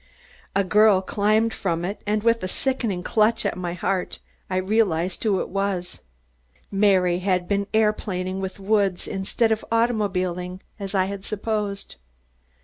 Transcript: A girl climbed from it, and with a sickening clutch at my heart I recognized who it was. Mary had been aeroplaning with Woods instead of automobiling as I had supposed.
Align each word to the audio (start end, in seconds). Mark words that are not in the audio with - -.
A 0.55 0.63
girl 0.63 1.03
climbed 1.03 1.53
from 1.53 1.85
it, 1.85 2.01
and 2.07 2.23
with 2.23 2.41
a 2.41 2.47
sickening 2.47 3.03
clutch 3.03 3.45
at 3.45 3.55
my 3.55 3.75
heart 3.75 4.17
I 4.49 4.57
recognized 4.57 5.23
who 5.23 5.41
it 5.41 5.49
was. 5.49 5.99
Mary 6.71 7.19
had 7.19 7.47
been 7.47 7.67
aeroplaning 7.71 8.39
with 8.39 8.59
Woods 8.59 9.07
instead 9.07 9.51
of 9.51 9.63
automobiling 9.71 10.61
as 10.79 10.95
I 10.95 11.05
had 11.05 11.23
supposed. 11.23 11.97